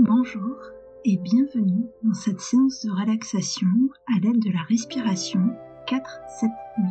Bonjour 0.00 0.56
et 1.04 1.16
bienvenue 1.16 1.88
dans 2.04 2.14
cette 2.14 2.40
séance 2.40 2.86
de 2.86 2.90
relaxation 2.92 3.66
à 4.06 4.20
l'aide 4.20 4.38
de 4.38 4.52
la 4.52 4.62
respiration 4.62 5.40
4, 5.88 6.20
7, 6.38 6.50
8. 6.78 6.84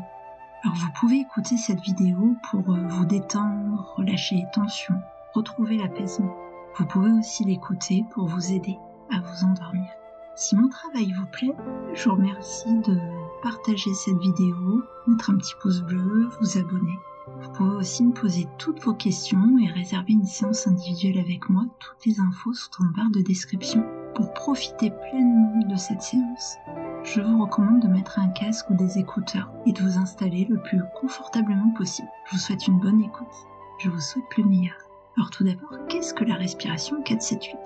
Alors 0.66 0.76
vous 0.76 0.92
pouvez 1.00 1.20
écouter 1.22 1.56
cette 1.56 1.80
vidéo 1.80 2.36
pour 2.52 2.70
euh, 2.70 2.78
vous 2.90 3.06
détendre, 3.06 3.94
relâcher 3.96 4.36
les 4.36 4.52
tensions, 4.54 5.00
retrouver 5.34 5.78
l'apaisement. 5.78 6.36
Vous 6.78 6.86
pouvez 6.86 7.12
aussi 7.12 7.46
l'écouter 7.46 8.04
pour 8.12 8.28
vous 8.28 8.52
aider 8.52 8.76
à 9.10 9.22
vous 9.22 9.46
endormir. 9.46 9.90
Si 10.36 10.58
mon 10.58 10.68
travail 10.68 11.14
vous 11.14 11.28
plaît, 11.28 11.56
je 11.94 12.10
vous 12.10 12.16
remercie 12.16 12.76
de 12.80 12.98
partager 13.42 13.94
cette 13.94 14.20
vidéo, 14.20 14.84
mettre 15.08 15.30
un 15.30 15.38
petit 15.38 15.56
pouce 15.62 15.80
bleu, 15.80 16.28
vous 16.42 16.58
abonner. 16.58 17.00
Vous 17.42 17.52
pouvez 17.52 17.76
aussi 17.76 18.04
me 18.04 18.14
poser 18.14 18.48
toutes 18.58 18.82
vos 18.82 18.94
questions 18.94 19.58
et 19.60 19.68
réserver 19.68 20.14
une 20.14 20.26
séance 20.26 20.66
individuelle 20.66 21.20
avec 21.20 21.50
moi. 21.50 21.66
Toutes 21.80 22.06
les 22.06 22.20
infos 22.20 22.54
sont 22.54 22.72
en 22.82 22.96
barre 22.96 23.12
de 23.12 23.22
description. 23.22 23.86
Pour 24.16 24.34
profiter 24.34 24.90
pleinement 24.90 25.60
de 25.68 25.76
cette 25.76 26.02
séance, 26.02 26.56
je 27.04 27.22
vous 27.22 27.44
recommande 27.44 27.82
de 27.82 27.88
mettre 27.88 28.18
un 28.18 28.30
casque 28.30 28.70
ou 28.72 28.74
des 28.74 28.98
écouteurs 28.98 29.52
et 29.68 29.72
de 29.72 29.82
vous 29.82 30.00
installer 30.00 30.46
le 30.50 30.60
plus 30.62 30.82
confortablement 31.00 31.72
possible. 31.78 32.08
Je 32.26 32.32
vous 32.32 32.42
souhaite 32.42 32.68
une 32.68 32.80
bonne 32.80 33.02
écoute. 33.02 33.28
Je 33.80 33.90
vous 33.90 34.02
souhaite 34.02 34.38
le 34.38 34.44
meilleur. 34.44 34.76
Alors 35.16 35.30
tout 35.30 35.44
d'abord, 35.44 35.86
qu'est-ce 35.90 36.16
que 36.16 36.24
la 36.24 36.36
respiration 36.36 37.02
478 37.04 37.58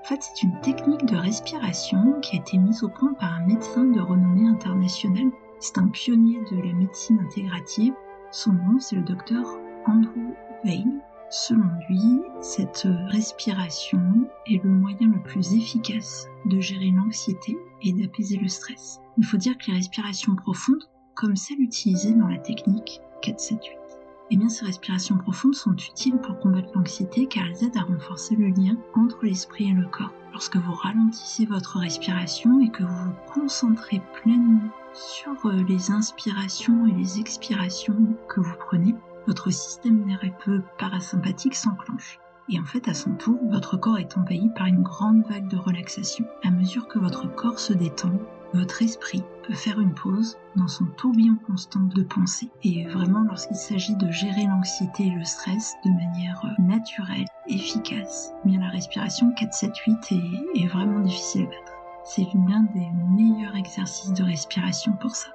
En 0.00 0.08
fait, 0.08 0.20
c'est 0.22 0.42
une 0.42 0.60
technique 0.62 1.04
de 1.06 1.16
respiration 1.16 2.18
qui 2.20 2.36
a 2.36 2.40
été 2.40 2.58
mise 2.58 2.82
au 2.82 2.88
point 2.88 3.12
par 3.14 3.34
un 3.34 3.46
médecin 3.46 3.84
de 3.84 4.00
renommée 4.00 4.48
internationale. 4.48 5.30
C'est 5.60 5.78
un 5.78 5.86
pionnier 5.86 6.40
de 6.50 6.56
la 6.56 6.72
médecine 6.72 7.20
intégrative 7.20 7.94
son 8.32 8.52
nom, 8.54 8.80
c'est 8.80 8.96
le 8.96 9.02
docteur 9.02 9.46
Andrew 9.86 10.34
Weil. 10.64 11.00
Selon 11.30 11.64
lui, 11.88 12.20
cette 12.40 12.86
respiration 13.08 14.00
est 14.46 14.62
le 14.62 14.70
moyen 14.70 15.12
le 15.14 15.22
plus 15.22 15.54
efficace 15.54 16.26
de 16.46 16.60
gérer 16.60 16.90
l'anxiété 16.90 17.56
et 17.82 17.92
d'apaiser 17.92 18.36
le 18.36 18.48
stress. 18.48 19.00
Il 19.16 19.24
faut 19.24 19.38
dire 19.38 19.56
que 19.56 19.70
les 19.70 19.78
respirations 19.78 20.34
profondes, 20.36 20.90
comme 21.14 21.36
celles 21.36 21.60
utilisées 21.60 22.14
dans 22.14 22.28
la 22.28 22.38
technique 22.38 23.00
478, 23.22 23.81
eh 24.30 24.36
bien 24.36 24.48
ces 24.48 24.64
respirations 24.64 25.18
profondes 25.18 25.54
sont 25.54 25.74
utiles 25.74 26.18
pour 26.18 26.38
combattre 26.38 26.70
l'anxiété 26.74 27.26
car 27.26 27.44
elles 27.46 27.64
aident 27.64 27.76
à 27.76 27.82
renforcer 27.82 28.36
le 28.36 28.48
lien 28.48 28.76
entre 28.94 29.24
l'esprit 29.24 29.70
et 29.70 29.74
le 29.74 29.86
corps. 29.86 30.12
Lorsque 30.32 30.56
vous 30.56 30.72
ralentissez 30.72 31.44
votre 31.44 31.78
respiration 31.78 32.60
et 32.60 32.70
que 32.70 32.82
vous 32.82 33.04
vous 33.04 33.32
concentrez 33.32 34.00
pleinement 34.22 34.70
sur 34.94 35.46
euh, 35.46 35.62
les 35.68 35.90
inspirations 35.90 36.86
et 36.86 36.92
les 36.92 37.20
expirations 37.20 38.16
que 38.28 38.40
vous 38.40 38.56
prenez, 38.58 38.94
votre 39.26 39.50
système 39.50 40.04
nerveux 40.06 40.62
parasympathique 40.78 41.54
s'enclenche. 41.54 42.18
Et 42.48 42.58
en 42.58 42.64
fait, 42.64 42.88
à 42.88 42.94
son 42.94 43.12
tour, 43.12 43.38
votre 43.50 43.76
corps 43.76 43.98
est 43.98 44.16
envahi 44.18 44.48
par 44.56 44.66
une 44.66 44.82
grande 44.82 45.24
vague 45.28 45.48
de 45.48 45.56
relaxation. 45.56 46.24
À 46.42 46.50
mesure 46.50 46.88
que 46.88 46.98
votre 46.98 47.32
corps 47.34 47.60
se 47.60 47.72
détend, 47.72 48.18
votre 48.54 48.82
esprit 48.82 49.22
peut 49.46 49.54
faire 49.54 49.80
une 49.80 49.94
pause 49.94 50.36
dans 50.56 50.68
son 50.68 50.84
tourbillon 50.84 51.36
constant 51.46 51.80
de 51.80 52.02
pensée. 52.02 52.50
Et 52.64 52.86
vraiment, 52.86 53.22
lorsqu'il 53.22 53.56
s'agit 53.56 53.96
de 53.96 54.10
gérer 54.10 54.46
l'anxiété 54.46 55.06
et 55.06 55.10
le 55.10 55.24
stress 55.24 55.74
de 55.84 55.90
manière 55.90 56.40
euh, 56.44 56.62
naturelle, 56.62 57.26
efficace, 57.48 58.32
bien 58.44 58.60
la 58.60 58.68
respiration 58.68 59.30
4-7-8 59.30 60.14
est, 60.14 60.62
est 60.62 60.66
vraiment 60.66 61.00
difficile 61.00 61.44
à 61.44 61.46
battre. 61.46 61.72
C'est 62.04 62.26
l'un 62.34 62.62
des 62.74 62.88
meilleurs 63.16 63.56
exercices 63.56 64.12
de 64.12 64.24
respiration 64.24 64.92
pour 65.00 65.14
ça. 65.14 65.28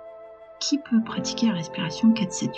Qui 0.60 0.78
peut 0.78 1.02
pratiquer 1.04 1.48
la 1.48 1.54
respiration 1.54 2.12
4-7-8 2.14 2.52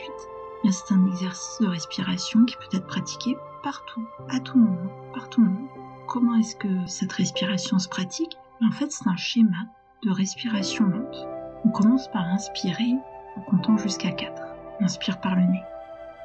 C'est 0.72 0.94
un 0.94 1.08
exercice 1.08 1.62
de 1.62 1.68
respiration 1.68 2.44
qui 2.46 2.56
peut 2.58 2.78
être 2.78 2.88
pratiqué 2.88 3.38
partout, 3.64 4.06
à 4.30 4.40
tout 4.40 4.58
moment, 4.58 4.92
par 5.14 5.30
tout 5.30 5.42
le 5.42 5.50
monde. 5.50 5.68
Comment 6.08 6.36
est-ce 6.36 6.56
que 6.56 6.68
cette 6.88 7.14
respiration 7.14 7.78
se 7.80 7.88
pratique? 7.88 8.38
En 8.62 8.72
fait, 8.72 8.92
c'est 8.92 9.08
un 9.08 9.16
schéma 9.16 9.68
de 10.04 10.12
respiration 10.12 10.86
lente. 10.86 11.28
On 11.66 11.70
commence 11.70 12.08
par 12.10 12.24
inspirer 12.24 12.96
en 13.38 13.42
comptant 13.42 13.78
jusqu'à 13.78 14.12
4. 14.12 14.42
Inspire 14.82 15.20
par 15.20 15.36
le 15.36 15.44
nez. 15.44 15.64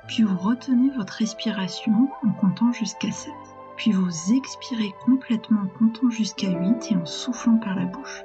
Puis 0.07 0.23
vous 0.23 0.39
retenez 0.39 0.91
votre 0.97 1.15
respiration 1.15 2.09
en 2.25 2.31
comptant 2.33 2.73
jusqu'à 2.73 3.11
7 3.11 3.33
puis 3.77 3.93
vous 3.93 4.33
expirez 4.33 4.95
complètement 5.05 5.62
en 5.62 5.79
comptant 5.79 6.11
jusqu'à 6.11 6.51
8 6.51 6.93
et 6.93 6.97
en 6.97 7.07
soufflant 7.07 7.57
par 7.57 7.75
la 7.75 7.87
bouche. 7.87 8.25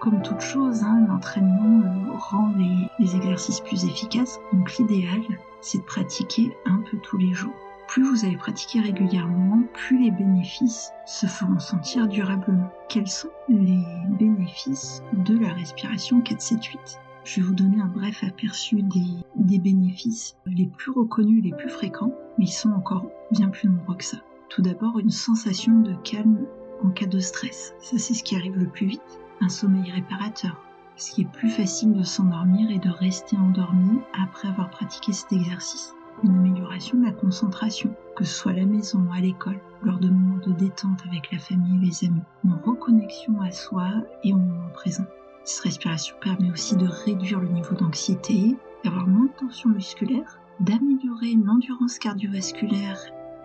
Comme 0.00 0.22
toute 0.22 0.40
chose, 0.40 0.82
hein, 0.82 1.06
l'entraînement 1.08 1.82
rend 2.14 2.52
les 2.98 3.16
exercices 3.16 3.60
plus 3.60 3.84
efficaces, 3.84 4.40
donc 4.52 4.76
l'idéal, 4.78 5.22
c'est 5.60 5.78
de 5.78 5.84
pratiquer 5.84 6.56
un 6.64 6.78
peu 6.90 6.96
tous 6.98 7.18
les 7.18 7.32
jours. 7.32 7.54
Plus 7.90 8.04
vous 8.04 8.24
allez 8.24 8.36
pratiquer 8.36 8.78
régulièrement, 8.78 9.64
plus 9.74 10.00
les 10.00 10.12
bénéfices 10.12 10.92
se 11.06 11.26
feront 11.26 11.58
sentir 11.58 12.06
durablement. 12.06 12.70
Quels 12.88 13.08
sont 13.08 13.30
les 13.48 13.82
bénéfices 14.16 15.02
de 15.26 15.36
la 15.36 15.52
respiration 15.52 16.20
4-7-8 16.20 17.00
je 17.24 17.40
vais 17.40 17.46
vous 17.46 17.54
donner 17.54 17.82
un 17.82 17.88
bref 17.88 18.24
aperçu 18.24 18.80
des, 18.80 19.24
des, 19.34 19.58
bénéfices 19.58 20.36
les 20.46 20.66
plus 20.66 20.90
reconnus 20.90 21.44
les 21.44 21.52
plus 21.52 21.68
fréquents, 21.68 22.14
mais 22.38 22.46
ils 22.46 22.52
sont 22.52 22.70
encore 22.70 23.10
bien 23.30 23.48
plus 23.48 23.68
nombreux 23.68 23.96
que 23.96 24.04
ça. 24.04 24.16
Tout 24.48 24.62
d'abord, 24.62 24.98
une 24.98 25.10
sensation 25.10 25.80
de 25.80 25.92
calme 26.02 26.46
en 26.82 26.90
cas 26.90 27.06
de 27.06 27.18
stress. 27.18 27.74
Ça, 27.80 27.98
c'est 27.98 28.14
ce 28.14 28.22
qui 28.22 28.36
arrive 28.36 28.56
le 28.56 28.68
plus 28.68 28.86
vite. 28.86 29.20
Un 29.42 29.50
sommeil 29.50 29.90
réparateur. 29.90 30.62
Ce 30.96 31.10
qui 31.10 31.22
est 31.22 31.32
plus 31.32 31.50
facile 31.50 31.92
de 31.92 32.04
s'endormir 32.04 32.70
et 32.70 32.78
de 32.78 32.88
rester 32.88 33.36
endormi 33.36 33.98
après 34.18 34.48
avoir 34.48 34.70
pratiqué 34.70 35.12
cet 35.12 35.32
exercice. 35.32 35.94
Une 36.22 36.36
amélioration 36.36 36.98
de 36.98 37.04
la 37.04 37.12
concentration, 37.12 37.94
que 38.14 38.24
ce 38.24 38.34
soit 38.34 38.52
à 38.52 38.56
la 38.56 38.66
maison, 38.66 39.06
à 39.14 39.20
l'école, 39.20 39.58
lors 39.82 39.98
de 39.98 40.08
moments 40.08 40.38
de 40.46 40.52
détente 40.52 41.02
avec 41.08 41.32
la 41.32 41.38
famille 41.38 41.78
et 41.82 41.86
les 41.86 42.06
amis. 42.06 42.20
Une 42.44 42.58
reconnexion 42.62 43.40
à 43.40 43.50
soi 43.50 43.88
et 44.22 44.34
au 44.34 44.36
moment 44.36 44.68
présent. 44.74 45.06
Cette 45.44 45.64
respiration 45.64 46.14
permet 46.20 46.50
aussi 46.50 46.76
de 46.76 46.86
réduire 46.86 47.40
le 47.40 47.48
niveau 47.48 47.74
d'anxiété, 47.74 48.56
d'avoir 48.84 49.06
moins 49.06 49.26
de 49.26 49.46
tension 49.46 49.70
musculaire, 49.70 50.38
d'améliorer 50.60 51.34
l'endurance 51.42 51.98
cardiovasculaire 51.98 52.98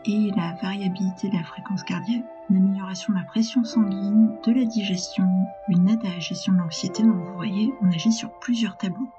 et 0.05 0.31
la 0.35 0.55
variabilité 0.61 1.29
de 1.29 1.35
la 1.35 1.43
fréquence 1.43 1.83
cardiaque, 1.83 2.25
une 2.49 2.57
amélioration 2.57 3.13
de 3.13 3.19
la 3.19 3.25
pression 3.25 3.63
sanguine, 3.63 4.35
de 4.45 4.51
la 4.51 4.65
digestion, 4.65 5.25
une 5.69 5.87
aide 5.87 6.05
à 6.05 6.09
la 6.09 6.19
gestion 6.19 6.51
de 6.51 6.57
l'anxiété. 6.57 7.03
Donc 7.03 7.15
vous 7.15 7.35
voyez, 7.35 7.73
on 7.81 7.87
agit 7.87 8.11
sur 8.11 8.37
plusieurs 8.39 8.77
tableaux. 8.77 9.09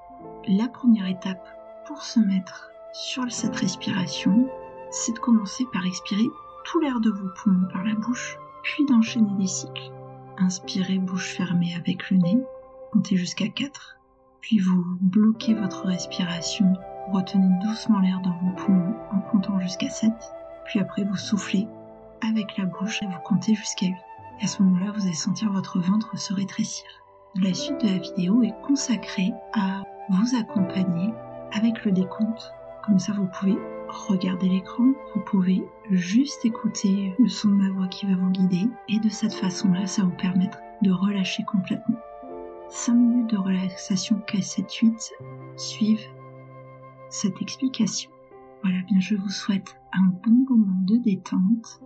La 0.47 0.67
première 0.67 1.07
étape 1.07 1.45
pour 1.87 2.03
se 2.03 2.19
mettre 2.19 2.71
sur 2.93 3.31
cette 3.31 3.55
respiration, 3.55 4.49
c'est 4.91 5.13
de 5.13 5.19
commencer 5.19 5.65
par 5.71 5.85
expirer 5.85 6.27
tout 6.65 6.79
l'air 6.79 6.99
de 6.99 7.09
vos 7.09 7.29
poumons 7.35 7.67
par 7.71 7.83
la 7.83 7.95
bouche, 7.95 8.37
puis 8.63 8.85
d'enchaîner 8.85 9.31
les 9.39 9.47
cycles. 9.47 9.91
Inspirez 10.37 10.99
bouche 10.99 11.33
fermée 11.35 11.75
avec 11.75 12.09
le 12.09 12.17
nez, 12.17 12.37
comptez 12.91 13.15
jusqu'à 13.17 13.47
4, 13.47 13.97
puis 14.41 14.59
vous 14.59 14.83
bloquez 15.01 15.53
votre 15.53 15.85
respiration, 15.85 16.73
retenez 17.11 17.49
doucement 17.63 17.99
l'air 17.99 18.19
dans 18.21 18.37
vos 18.43 18.55
poumons 18.55 18.95
en 19.11 19.19
comptant 19.19 19.59
jusqu'à 19.59 19.89
7, 19.89 20.11
puis 20.65 20.79
après 20.79 21.03
vous 21.03 21.17
soufflez 21.17 21.67
avec 22.27 22.57
la 22.57 22.65
bouche 22.65 23.01
et 23.01 23.05
vous 23.05 23.19
comptez 23.23 23.55
jusqu'à 23.55 23.87
8. 23.87 23.95
Et 24.39 24.43
à 24.43 24.47
ce 24.47 24.61
moment-là, 24.61 24.91
vous 24.91 25.05
allez 25.05 25.13
sentir 25.13 25.51
votre 25.51 25.79
ventre 25.79 26.17
se 26.17 26.33
rétrécir. 26.33 26.85
La 27.35 27.53
suite 27.53 27.81
de 27.81 27.87
la 27.87 27.97
vidéo 27.97 28.41
est 28.43 28.55
consacrée 28.65 29.33
à 29.53 29.83
vous 30.09 30.35
accompagner 30.37 31.13
avec 31.51 31.83
le 31.85 31.91
décompte. 31.91 32.51
Comme 32.87 32.99
ça, 32.99 33.11
vous 33.11 33.27
pouvez 33.27 33.57
regarder 33.89 34.47
l'écran, 34.47 34.85
vous 35.13 35.19
pouvez 35.25 35.61
juste 35.91 36.45
écouter 36.45 37.13
le 37.19 37.27
son 37.27 37.49
de 37.49 37.55
ma 37.55 37.69
voix 37.69 37.87
qui 37.87 38.05
va 38.05 38.15
vous 38.15 38.29
guider 38.29 38.69
et 38.87 38.97
de 38.99 39.09
cette 39.09 39.33
façon-là, 39.33 39.85
ça 39.85 40.03
va 40.03 40.07
vous 40.07 40.15
permettre 40.15 40.57
de 40.81 40.91
relâcher 40.91 41.43
complètement. 41.43 41.97
5 42.69 42.93
minutes 42.93 43.29
de 43.31 43.37
relaxation 43.37 44.21
K7-8 44.25 45.11
suivent 45.57 46.07
cette 47.09 47.41
explication. 47.41 48.09
Voilà, 48.63 48.77
bien 48.87 49.01
je 49.01 49.15
vous 49.15 49.29
souhaite 49.29 49.75
un 49.91 50.09
bon 50.25 50.45
moment 50.55 50.81
de 50.83 50.95
détente. 50.95 51.81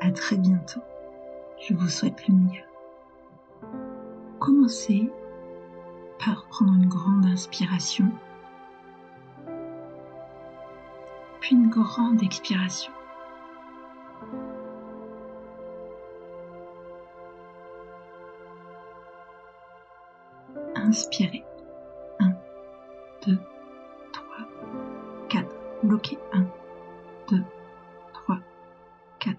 À 0.00 0.12
très 0.12 0.36
bientôt. 0.36 0.80
Je 1.66 1.74
vous 1.74 1.88
souhaite 1.88 2.28
le 2.28 2.34
meilleur. 2.34 2.66
Commencez 4.38 5.10
par 6.24 6.46
prendre 6.46 6.74
une 6.74 6.88
grande 6.88 7.26
inspiration, 7.26 8.08
puis 11.44 11.56
une 11.56 11.68
grande 11.68 12.22
expiration. 12.22 12.90
Inspirez. 20.74 21.44
1, 22.18 22.30
2, 23.26 23.38
3, 24.14 24.24
4. 25.28 25.46
Bloquez 25.82 26.18
1, 26.32 26.46
2, 27.28 27.42
3, 28.14 28.38
4, 29.18 29.36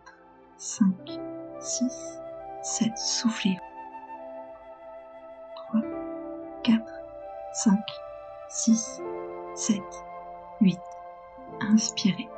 5, 0.57 1.19
6, 1.59 2.19
7. 2.61 2.97
Soufflez. 2.99 3.57
3, 5.71 5.81
4, 6.61 6.83
5, 7.53 7.79
6, 8.49 9.01
7, 9.55 9.81
8. 10.61 10.79
Inspirez. 11.61 12.29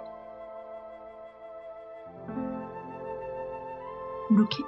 bloqué. 4.30 4.64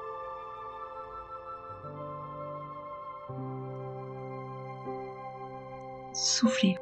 Soufflez. 6.13 6.77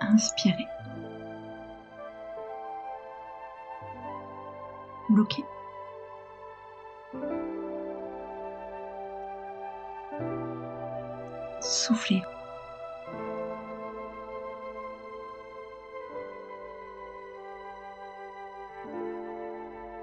Inspirez. 0.00 0.68
Bloqué. 5.08 5.44
souffler. 11.60 12.22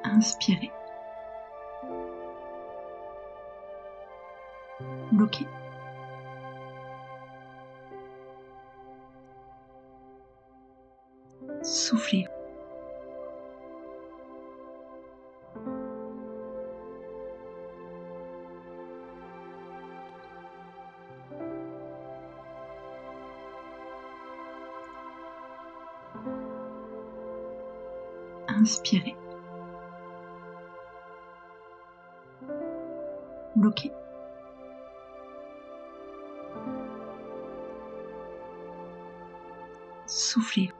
Inspirez. 0.03 0.71
Bloquez. 5.11 5.47
inspirer. 28.67 29.15
Bloqué. 33.55 33.93
Souffler. 40.05 40.73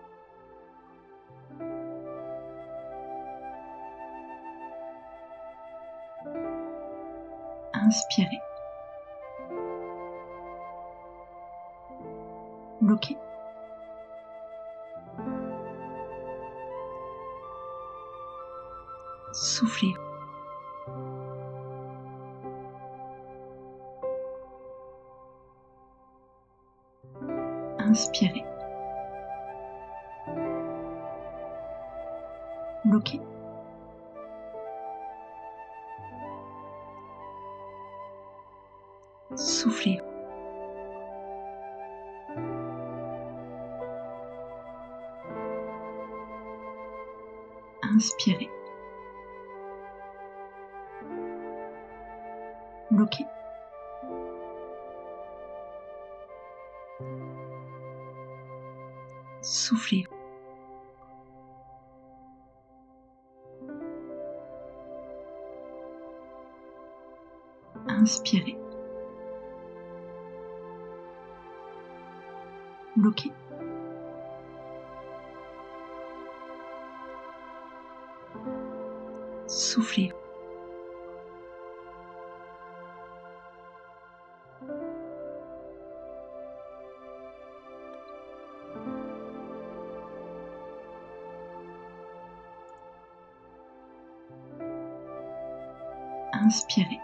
Inspirer. 7.74 8.42
Bloqué. 12.82 13.18
Soufflez. 39.38 40.02
Inspirez. 47.84 48.50
Bloqué. 52.92 53.26
Soufflez. 59.42 60.06
Inspirez. 67.88 68.57
Bloqué. 73.08 73.32
Soufflez. 79.48 80.12
Inspirez. 96.34 96.97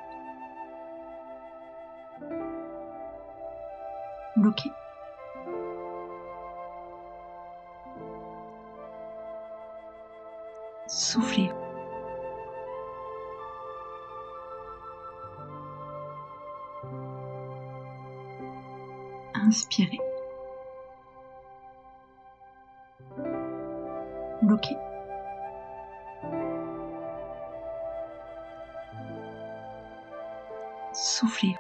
inspirer. 19.48 20.00
Bloqué. 24.42 24.78
Souffler. 30.94 31.56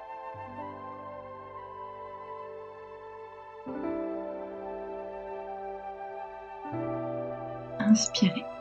Inspirer. 7.79 8.52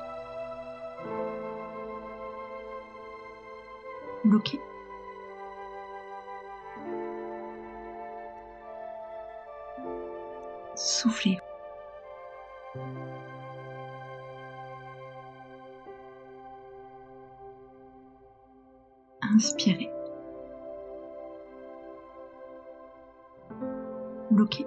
Bloqué. 24.33 24.67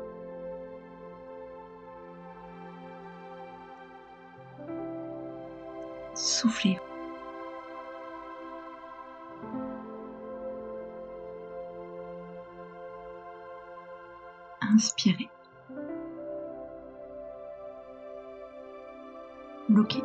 Soufflez. 6.14 6.80
Inspirez. 14.62 15.30
Bloqué. 19.68 20.04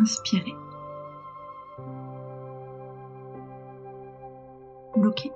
inspirer. 0.00 0.56
Bloqué. 4.96 5.30